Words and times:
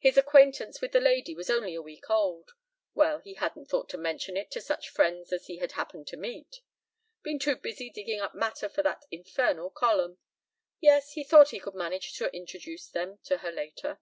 His 0.00 0.16
acquaintance 0.18 0.80
with 0.80 0.90
the 0.90 0.98
lady 0.98 1.32
was 1.32 1.48
only 1.48 1.76
a 1.76 1.80
week 1.80 2.10
old. 2.10 2.54
Well, 2.92 3.20
he 3.20 3.34
hadn't 3.34 3.66
thought 3.66 3.88
to 3.90 3.96
mention 3.98 4.36
it 4.36 4.50
to 4.50 4.60
such 4.60 4.88
friends 4.88 5.32
as 5.32 5.46
he 5.46 5.58
had 5.58 5.70
happened 5.78 6.08
to 6.08 6.16
meet. 6.16 6.60
Been 7.22 7.38
too 7.38 7.54
busy 7.54 7.88
digging 7.88 8.18
up 8.18 8.34
matter 8.34 8.68
for 8.68 8.82
that 8.82 9.04
infernal 9.12 9.70
column. 9.70 10.18
Yes, 10.80 11.12
he 11.12 11.22
thought 11.22 11.50
he 11.50 11.60
could 11.60 11.76
manage 11.76 12.14
to 12.14 12.34
introduce 12.34 12.88
them 12.88 13.20
to 13.22 13.38
her 13.46 13.52
later. 13.52 14.00